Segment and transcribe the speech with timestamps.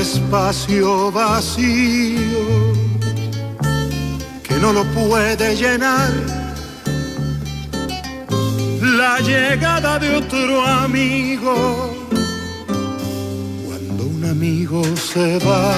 [0.00, 2.72] espacio vacío
[4.42, 6.10] que no lo puede llenar
[8.80, 11.94] la llegada de otro amigo.
[13.66, 15.74] Cuando un amigo se va,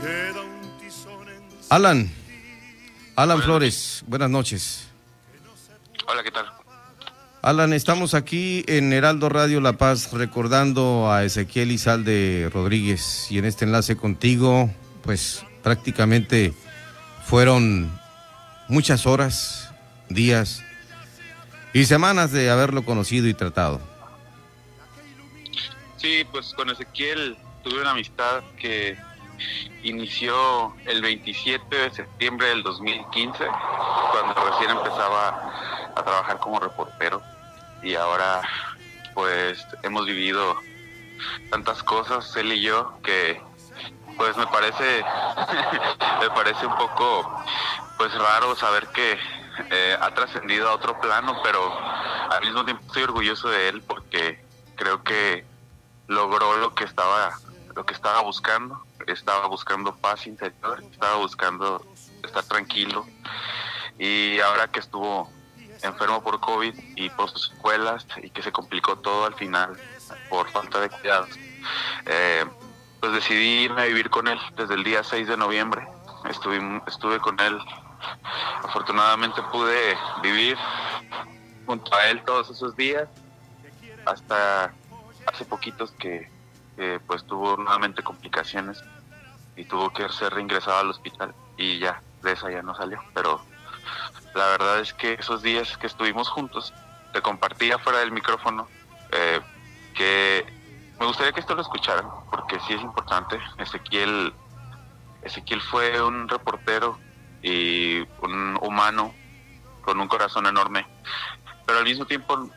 [0.00, 2.10] queda un tizón en Alan,
[3.16, 4.88] Alan Flores, buenas noches.
[6.06, 6.61] Hola, ¿qué tal?
[7.44, 13.46] Alan, estamos aquí en Heraldo Radio La Paz recordando a Ezequiel Izalde Rodríguez y en
[13.46, 14.70] este enlace contigo,
[15.02, 16.54] pues prácticamente
[17.24, 17.90] fueron
[18.68, 19.74] muchas horas,
[20.08, 20.62] días
[21.72, 23.80] y semanas de haberlo conocido y tratado.
[25.96, 28.96] Sí, pues con Ezequiel tuve una amistad que
[29.82, 33.36] inició el 27 de septiembre del 2015,
[34.12, 35.50] cuando recién empezaba
[35.96, 37.31] a trabajar como reportero.
[37.82, 38.42] Y ahora,
[39.14, 40.56] pues, hemos vivido
[41.50, 43.40] tantas cosas, él y yo, que
[44.16, 45.04] pues me parece,
[46.20, 47.44] me parece un poco,
[47.96, 49.18] pues, raro saber que
[49.70, 51.72] eh, ha trascendido a otro plano, pero
[52.30, 54.42] al mismo tiempo estoy orgulloso de él porque
[54.76, 55.44] creo que
[56.06, 57.38] logró lo que estaba,
[57.74, 61.84] lo que estaba buscando, estaba buscando paz interior, estaba buscando
[62.22, 63.06] estar tranquilo.
[63.98, 65.30] Y ahora que estuvo
[65.82, 69.76] enfermo por COVID y por sus secuelas y que se complicó todo al final
[70.28, 71.30] por falta de cuidados,
[72.06, 72.44] eh,
[73.00, 75.86] pues decidí irme a vivir con él desde el día 6 de noviembre.
[76.30, 77.58] Estuve, estuve con él,
[78.62, 80.56] afortunadamente pude vivir
[81.66, 83.08] junto a él todos esos días,
[84.06, 84.72] hasta
[85.26, 86.30] hace poquitos que,
[86.76, 88.82] que, pues tuvo nuevamente complicaciones
[89.56, 93.40] y tuvo que ser reingresado al hospital y ya, de esa ya no salió, pero
[94.34, 96.72] la verdad es que esos días que estuvimos juntos,
[97.12, 98.66] te compartía fuera del micrófono
[99.10, 99.40] eh,
[99.94, 100.46] que
[100.98, 103.38] me gustaría que esto lo escucharan, porque sí es importante.
[103.58, 104.32] Ezequiel,
[105.22, 106.98] Ezequiel fue un reportero
[107.42, 109.12] y un humano
[109.82, 110.86] con un corazón enorme,
[111.66, 112.48] pero al mismo tiempo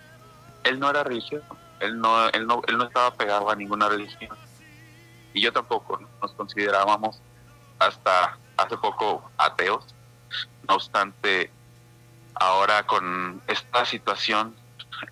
[0.63, 4.37] él no era religioso, él no, él no, él no estaba pegado a ninguna religión
[5.35, 6.07] y yo tampoco, ¿no?
[6.21, 7.21] nos considerábamos
[7.77, 9.93] hasta hace poco ateos,
[10.67, 11.51] no obstante
[12.35, 14.55] ahora con esta situación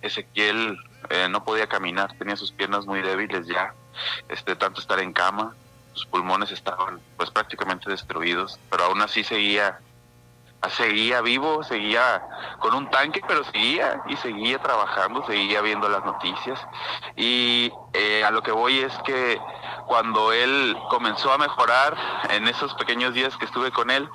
[0.00, 0.78] Ezequiel
[1.10, 3.74] eh, no podía caminar, tenía sus piernas muy débiles ya,
[4.28, 5.54] este, tanto estar en cama,
[5.92, 9.78] sus pulmones estaban pues prácticamente destruidos, pero aún así seguía,
[10.70, 12.22] seguía vivo, seguía
[12.58, 16.58] con un tanque, pero seguía y seguía trabajando, seguía viendo las noticias.
[17.16, 19.38] Y eh, a lo que voy es que
[19.86, 21.96] cuando él comenzó a mejorar
[22.30, 24.08] en esos pequeños días que estuve con él,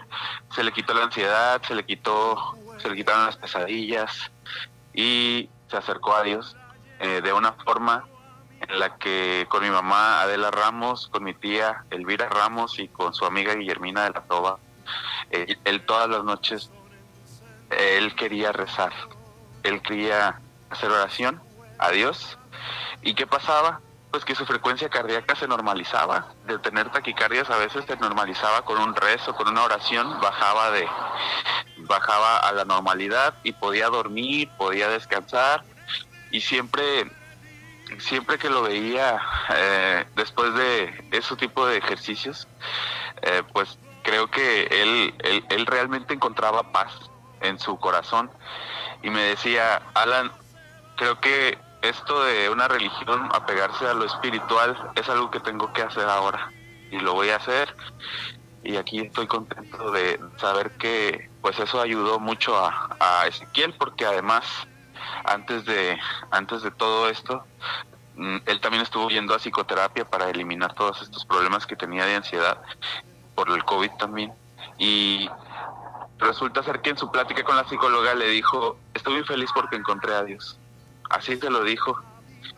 [0.53, 4.31] se le quitó la ansiedad, se le quitó, se le quitaron las pesadillas
[4.93, 6.55] y se acercó a Dios
[6.99, 8.05] eh, de una forma
[8.61, 13.13] en la que con mi mamá Adela Ramos, con mi tía Elvira Ramos y con
[13.13, 14.59] su amiga Guillermina de la Toba,
[15.31, 16.71] eh, él todas las noches,
[17.69, 18.91] él quería rezar,
[19.63, 20.39] él quería
[20.69, 21.41] hacer oración
[21.77, 22.37] a Dios.
[23.01, 23.81] ¿Y qué pasaba?
[24.11, 28.79] Pues que su frecuencia cardíaca se normalizaba, de tener taquicardias a veces se normalizaba con
[28.79, 30.87] un rezo, con una oración, bajaba de
[31.89, 35.63] bajaba a la normalidad y podía dormir, podía descansar.
[36.31, 37.11] Y siempre
[37.97, 39.19] siempre que lo veía
[39.55, 42.47] eh, después de ese tipo de ejercicios,
[43.23, 46.93] eh, pues creo que él, él, él, realmente encontraba paz
[47.41, 48.29] en su corazón.
[49.01, 50.31] Y me decía, Alan,
[50.97, 55.81] creo que esto de una religión, apegarse a lo espiritual, es algo que tengo que
[55.81, 56.51] hacer ahora.
[56.91, 57.75] Y lo voy a hacer
[58.63, 64.45] y aquí estoy contento de saber que pues eso ayudó mucho a, Ezequiel porque además
[65.25, 65.97] antes de
[66.31, 67.43] antes de todo esto
[68.15, 72.15] mm, él también estuvo yendo a psicoterapia para eliminar todos estos problemas que tenía de
[72.15, 72.61] ansiedad
[73.35, 74.33] por el COVID también.
[74.77, 75.29] Y
[76.17, 80.13] resulta ser que en su plática con la psicóloga le dijo muy feliz porque encontré
[80.13, 80.59] a Dios
[81.09, 81.99] así se lo dijo.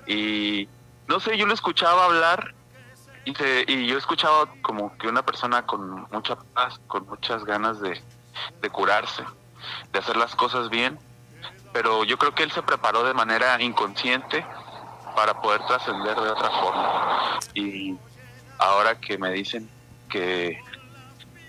[0.06, 0.68] Y
[1.08, 2.54] no sé yo lo escuchaba hablar
[3.26, 7.80] y, se, y yo escuchaba como que una persona con mucha paz con muchas ganas
[7.80, 8.02] de,
[8.62, 9.24] de curarse
[9.92, 10.98] de hacer las cosas bien
[11.74, 14.46] pero yo creo que él se preparó de manera inconsciente
[15.16, 17.40] para poder trascender de otra forma.
[17.54, 17.96] Y
[18.58, 19.70] ahora que me dicen
[20.10, 20.62] que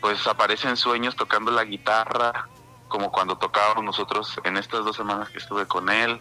[0.00, 2.48] pues aparecen sueños tocando la guitarra,
[2.88, 6.20] como cuando tocábamos nosotros en estas dos semanas que estuve con él,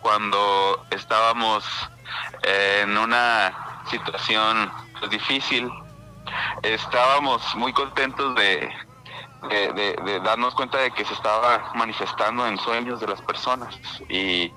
[0.00, 1.64] cuando estábamos
[2.42, 4.70] en una situación
[5.10, 5.70] difícil,
[6.62, 8.70] estábamos muy contentos de,
[9.48, 14.52] de, darnos cuenta de que se estaba manifestando en sueños de las personas y,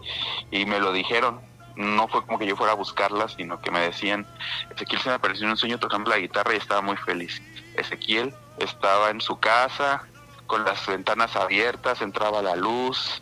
[0.51, 1.41] y me lo dijeron.
[1.75, 4.25] No fue como que yo fuera a buscarlas, sino que me decían,
[4.73, 7.41] Ezequiel se me apareció en un sueño tocando la guitarra y estaba muy feliz.
[7.75, 10.03] Ezequiel estaba en su casa,
[10.47, 13.21] con las ventanas abiertas, entraba la luz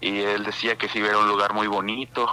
[0.00, 2.28] y él decía que sí era un lugar muy bonito.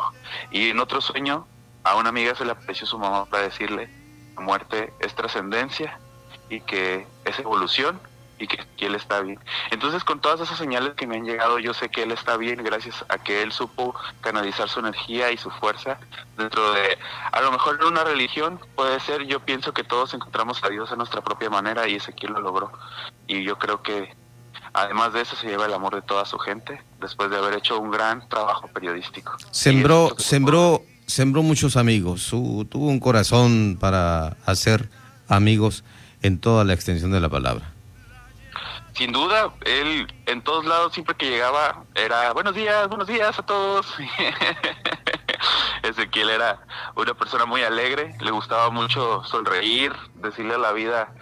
[0.51, 1.47] Y en otro sueño
[1.85, 3.89] a una amiga se le apareció su mamá para decirle,
[4.35, 5.99] la muerte es trascendencia
[6.49, 7.99] y que es evolución
[8.37, 9.39] y que, él está bien.
[9.71, 12.63] Entonces con todas esas señales que me han llegado, yo sé que él está bien
[12.63, 15.97] gracias a que él supo canalizar su energía y su fuerza
[16.37, 16.97] dentro de,
[17.31, 20.91] a lo mejor en una religión puede ser, yo pienso que todos encontramos a Dios
[20.91, 22.71] a nuestra propia manera y ese quien lo logró.
[23.27, 24.13] Y yo creo que
[24.73, 27.79] además de eso se lleva el amor de toda su gente después de haber hecho
[27.79, 29.37] un gran trabajo periodístico.
[29.51, 34.89] Sembró, sembró, sembró muchos amigos, tuvo un corazón para hacer
[35.27, 35.83] amigos
[36.21, 37.71] en toda la extensión de la palabra.
[38.93, 43.43] Sin duda, él en todos lados siempre que llegaba era buenos días, buenos días a
[43.43, 43.93] todos.
[45.83, 46.59] Ezequiel era
[46.95, 51.13] una persona muy alegre, le gustaba mucho sonreír, decirle a la vida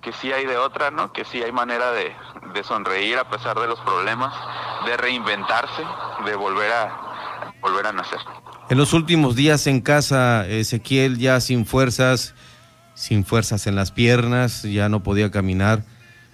[0.00, 1.12] que sí hay de otra, ¿no?
[1.12, 2.14] Que sí hay manera de,
[2.54, 4.32] de sonreír a pesar de los problemas,
[4.86, 5.84] de reinventarse,
[6.24, 8.20] de volver a volver a nacer.
[8.70, 12.34] En los últimos días en casa, Ezequiel ya sin fuerzas,
[12.94, 15.84] sin fuerzas en las piernas, ya no podía caminar,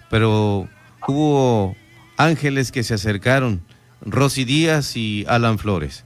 [0.09, 0.67] pero
[1.07, 1.77] hubo
[2.17, 3.65] ángeles que se acercaron,
[4.01, 6.03] Rosy Díaz y Alan Flores,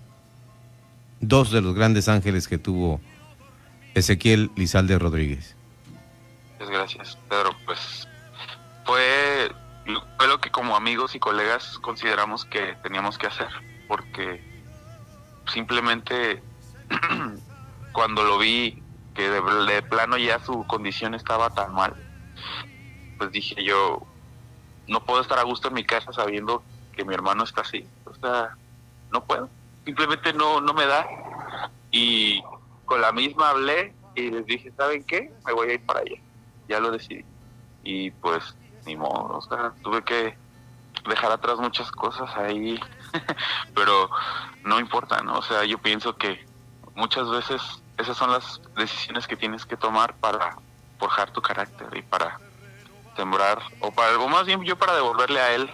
[1.20, 3.02] dos de los grandes ángeles que tuvo
[3.96, 5.56] Ezequiel Lizalde Rodríguez.
[6.60, 7.56] Gracias, Pedro.
[7.66, 8.08] Pues
[8.86, 9.52] fue,
[10.18, 13.50] fue lo que como amigos y colegas consideramos que teníamos que hacer,
[13.88, 14.49] porque
[15.50, 16.42] simplemente
[17.92, 18.82] cuando lo vi
[19.14, 21.94] que de, plano ya su condición estaba tan mal,
[23.18, 24.02] pues dije yo,
[24.88, 26.64] no puedo estar a gusto en mi casa sabiendo
[26.94, 27.86] que mi hermano está así.
[28.06, 28.56] O sea,
[29.12, 29.50] no puedo.
[29.86, 31.06] Simplemente no, no me da.
[31.92, 32.42] Y
[32.86, 35.32] con la misma hablé y les dije, ¿saben qué?
[35.46, 36.16] Me voy a ir para allá.
[36.68, 37.24] Ya lo decidí.
[37.84, 38.56] Y pues,
[38.86, 40.36] ni modo, o sea, tuve que
[41.08, 42.80] dejar atrás muchas cosas ahí.
[43.76, 44.10] Pero
[44.64, 45.38] no importa, ¿no?
[45.38, 46.46] O sea, yo pienso que
[46.96, 47.62] muchas veces
[47.98, 50.58] esas son las decisiones que tienes que tomar para
[50.98, 52.40] forjar tu carácter y para
[53.16, 55.70] sembrar, o para algo más bien yo para devolverle a él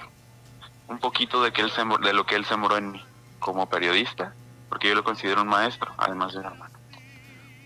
[0.87, 1.71] un poquito de, que él
[2.03, 3.01] de lo que él sembró en mí
[3.39, 4.33] como periodista,
[4.69, 6.75] porque yo lo considero un maestro, además de un hermano.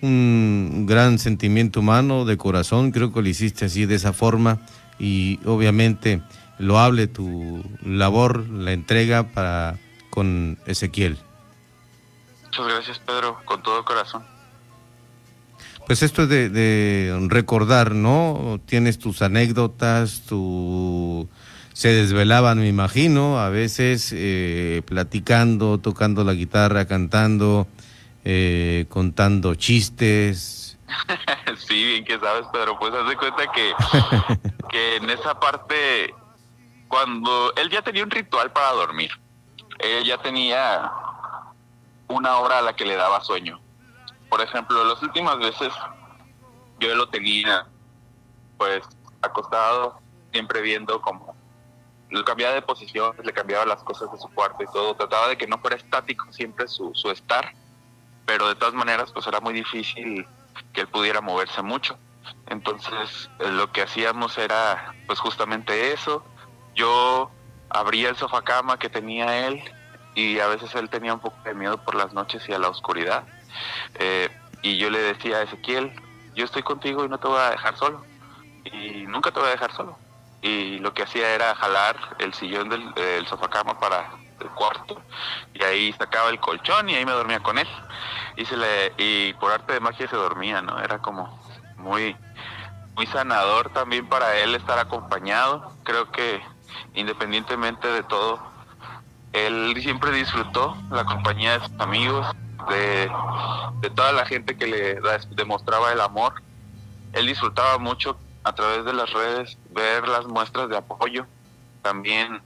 [0.01, 4.59] Un gran sentimiento humano, de corazón, creo que lo hiciste así, de esa forma,
[4.97, 6.21] y obviamente
[6.59, 9.77] lo hable tu labor, la entrega para
[10.09, 11.17] con Ezequiel.
[12.45, 14.23] Muchas gracias, Pedro, con todo corazón.
[15.87, 18.59] Pues esto es de, recordar, ¿no?
[18.67, 21.27] Tienes tus anécdotas, tu...
[21.73, 27.67] Se desvelaban, me imagino, a veces eh, platicando, tocando la guitarra, cantando,
[28.25, 30.77] eh, contando chistes.
[31.67, 33.71] sí, bien que sabes, Pedro, pues haz de cuenta que,
[34.69, 36.13] que en esa parte,
[36.89, 39.11] cuando él ya tenía un ritual para dormir,
[39.79, 40.91] él ya tenía
[42.09, 43.61] una hora a la que le daba sueño
[44.29, 45.73] por ejemplo, las últimas veces
[46.79, 47.67] yo lo tenía
[48.57, 48.83] pues
[49.21, 49.99] acostado,
[50.31, 51.35] siempre viendo como
[52.11, 55.37] lo cambiaba de posición, le cambiaba las cosas de su cuarto y todo, trataba de
[55.37, 57.53] que no fuera estático siempre su, su estar,
[58.25, 60.27] pero de todas maneras pues era muy difícil
[60.73, 61.97] que él pudiera moverse mucho.
[62.47, 66.23] Entonces eh, lo que hacíamos era pues justamente eso.
[66.79, 67.29] Yo
[67.69, 69.61] abría el sofá cama que tenía él
[70.15, 72.69] y a veces él tenía un poco de miedo por las noches y a la
[72.69, 73.25] oscuridad.
[73.95, 74.29] Eh,
[74.61, 75.91] y yo le decía a Ezequiel,
[76.35, 78.05] yo estoy contigo y no te voy a dejar solo.
[78.63, 79.97] Y nunca te voy a dejar solo.
[80.41, 85.01] Y lo que hacía era jalar el sillón del el sofá cama para el cuarto.
[85.53, 87.67] Y ahí sacaba el colchón y ahí me dormía con él.
[88.37, 90.79] Y, se le, y por arte de magia se dormía, ¿no?
[90.79, 91.43] Era como
[91.75, 92.15] muy,
[92.95, 95.73] muy sanador también para él estar acompañado.
[95.83, 96.41] Creo que
[96.93, 98.39] independientemente de todo,
[99.33, 102.27] él siempre disfrutó la compañía de sus amigos,
[102.69, 103.11] de,
[103.95, 104.99] toda la gente que le
[105.35, 106.41] demostraba el amor.
[107.13, 111.25] Él disfrutaba mucho a través de las redes ver las muestras de apoyo.
[111.81, 112.41] También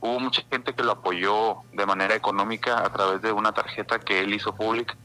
[0.00, 4.20] hubo mucha gente que lo apoyó de manera económica a través de una tarjeta que
[4.20, 4.96] él hizo pública.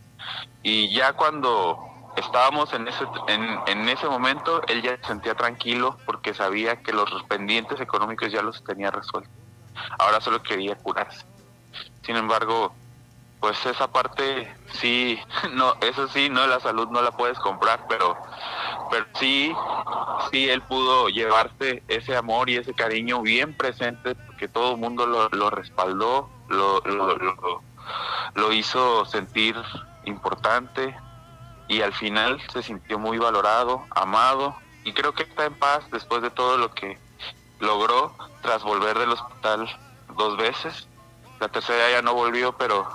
[0.63, 1.86] Y ya cuando
[2.17, 6.91] estábamos en ese, en, en ese momento, él ya se sentía tranquilo porque sabía que
[6.91, 9.31] los pendientes económicos ya los tenía resueltos.
[9.99, 11.25] Ahora solo quería curarse.
[12.01, 12.73] Sin embargo,
[13.39, 15.19] pues esa parte sí,
[15.53, 18.17] no, eso sí, no la salud no la puedes comprar, pero
[18.89, 19.53] pero sí,
[20.31, 25.05] sí, él pudo llevarse ese amor y ese cariño bien presente, porque todo el mundo
[25.05, 26.81] lo, respaldó, lo,
[28.33, 29.57] lo hizo sentir
[30.05, 30.95] importante
[31.67, 36.21] y al final se sintió muy valorado, amado y creo que está en paz después
[36.21, 36.97] de todo lo que
[37.59, 39.67] logró tras volver del hospital
[40.17, 40.87] dos veces.
[41.39, 42.87] La tercera ya no volvió, pero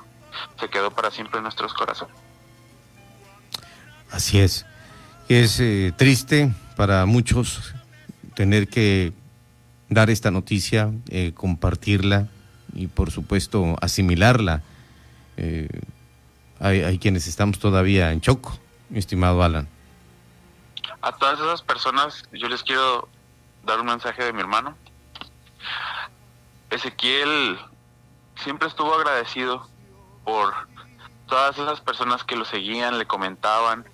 [0.59, 2.15] se quedó para siempre en nuestros corazones.
[4.11, 4.67] Así es.
[5.29, 7.75] Es eh, triste para muchos
[8.35, 9.13] tener que
[9.89, 12.29] dar esta noticia, eh, compartirla
[12.75, 14.63] y por supuesto asimilarla.
[15.37, 15.69] Eh,
[16.63, 18.57] hay, quienes estamos todavía en choco,
[18.89, 19.69] mi estimado Alan.
[21.01, 23.09] A todas esas personas yo les quiero
[23.65, 24.77] dar un mensaje de mi hermano.
[26.71, 27.59] Ezequiel
[28.37, 29.69] siempre estuvo agradecido
[30.25, 30.55] por
[31.27, 33.85] todas esas personas que lo seguían, le comentaban.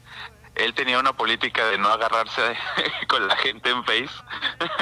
[0.55, 2.43] Él tenía una política de no agarrarse
[3.09, 4.11] con la gente en Face.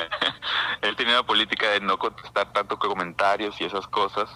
[0.83, 4.29] Él tenía una política de no contestar tanto comentarios y esas cosas,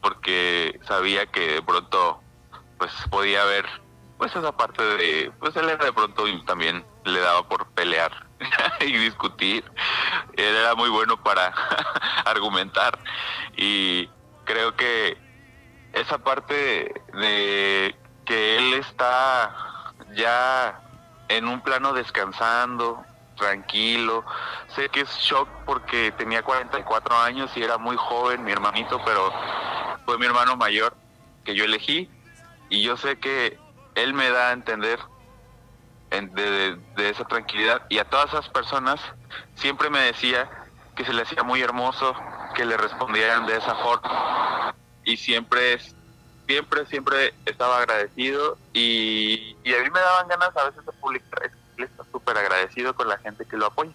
[0.00, 2.22] porque sabía que de pronto
[2.78, 3.66] pues podía haber
[4.18, 8.12] pues esa parte de pues él era de pronto también le daba por pelear
[8.80, 9.64] y discutir.
[10.36, 11.52] Él era muy bueno para
[12.24, 12.98] argumentar
[13.56, 14.08] y
[14.44, 15.18] creo que
[15.92, 20.80] esa parte de que él está ya
[21.28, 23.04] en un plano descansando,
[23.36, 24.24] tranquilo.
[24.74, 29.32] Sé que es shock porque tenía 44 años y era muy joven mi hermanito, pero
[30.04, 30.94] fue mi hermano mayor
[31.44, 32.10] que yo elegí
[32.68, 33.58] y yo sé que
[33.94, 34.98] él me da a entender
[36.10, 39.00] de, de, de, esa tranquilidad y a todas esas personas
[39.54, 40.48] siempre me decía
[40.94, 42.14] que se le hacía muy hermoso
[42.54, 44.74] que le respondieran de esa forma.
[45.04, 45.78] Y siempre
[46.46, 51.50] siempre siempre estaba agradecido y, y a mí me daban ganas a veces de publicar
[51.76, 53.92] está súper agradecido con la gente que lo apoya.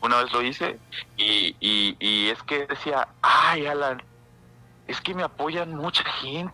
[0.00, 0.78] Una vez lo hice
[1.16, 4.02] y, y, y es que decía ay Alan
[4.86, 6.52] es que me apoyan mucha gente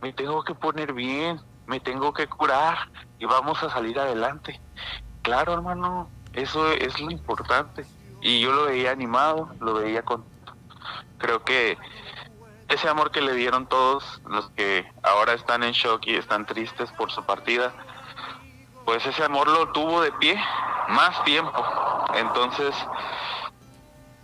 [0.00, 2.88] me tengo que poner bien me tengo que curar
[3.18, 4.58] y vamos a salir adelante.
[5.22, 7.86] Claro, hermano, eso es lo importante.
[8.22, 10.24] Y yo lo veía animado, lo veía con...
[11.18, 11.76] Creo que
[12.68, 16.90] ese amor que le dieron todos los que ahora están en shock y están tristes
[16.92, 17.72] por su partida,
[18.86, 20.42] pues ese amor lo tuvo de pie
[20.88, 21.64] más tiempo.
[22.14, 22.74] Entonces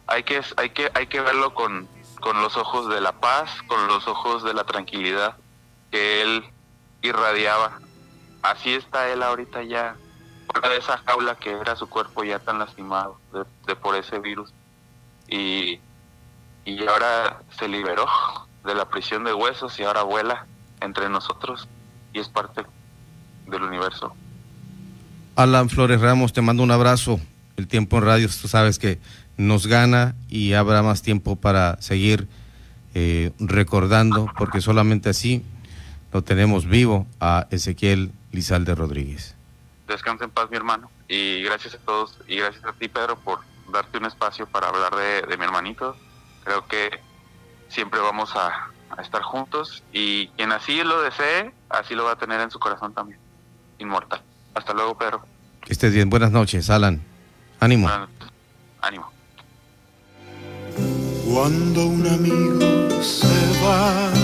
[0.06, 1.88] hay que hay que hay que verlo con
[2.20, 5.36] con los ojos de la paz, con los ojos de la tranquilidad
[5.94, 6.44] que él
[7.02, 7.78] irradiaba.
[8.42, 9.94] Así está él ahorita ya
[10.52, 14.52] fuera de esa jaula que era su cuerpo ya tan lastimado de, por ese virus.
[15.28, 15.78] Y,
[16.64, 18.06] y ahora se liberó
[18.64, 20.46] de la prisión de huesos y ahora vuela
[20.80, 21.68] entre nosotros
[22.12, 22.62] y es parte
[23.46, 24.16] del universo.
[25.36, 27.20] Alan Flores Ramos, te mando un abrazo.
[27.56, 28.98] El tiempo en radio, tú sabes que
[29.36, 32.26] nos gana y habrá más tiempo para seguir
[32.94, 35.44] eh, recordando, porque solamente así
[36.14, 39.34] lo tenemos vivo a Ezequiel Lizalde Rodríguez.
[39.88, 40.88] Descansa en paz, mi hermano.
[41.08, 43.40] Y gracias a todos y gracias a ti, Pedro, por
[43.72, 45.96] darte un espacio para hablar de, de mi hermanito.
[46.44, 47.00] Creo que
[47.68, 52.16] siempre vamos a, a, estar juntos y quien así lo desee, así lo va a
[52.16, 53.18] tener en su corazón también.
[53.80, 54.22] Inmortal.
[54.54, 55.26] Hasta luego, Pedro.
[55.62, 56.10] Que estés bien.
[56.10, 57.02] Buenas noches, Alan.
[57.58, 57.88] Ánimo.
[57.88, 58.32] Buenas noches.
[58.82, 59.12] Ánimo.
[61.26, 63.26] Cuando un amigo se
[63.64, 64.23] va